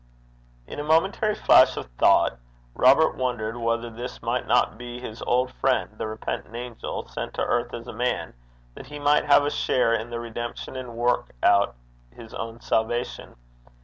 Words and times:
In 0.65 0.79
a 0.79 0.83
momentary 0.83 1.35
flash 1.35 1.77
of 1.77 1.85
thought, 1.99 2.39
Robert 2.73 3.15
wondered 3.15 3.55
whether 3.55 3.91
this 3.91 4.23
might 4.23 4.47
not 4.47 4.75
be 4.75 4.99
his 4.99 5.21
old 5.27 5.51
friend, 5.51 5.91
the 5.95 6.07
repentant 6.07 6.55
angel, 6.55 7.07
sent 7.07 7.35
to 7.35 7.43
earth 7.43 7.71
as 7.75 7.85
a 7.85 7.93
man, 7.93 8.33
that 8.73 8.87
he 8.87 8.97
might 8.97 9.25
have 9.25 9.45
a 9.45 9.51
share 9.51 9.93
in 9.93 10.09
the 10.09 10.19
redemption, 10.19 10.75
and 10.75 10.95
work 10.95 11.35
out 11.43 11.75
his 12.09 12.33
own 12.33 12.59
salvation. 12.61 13.35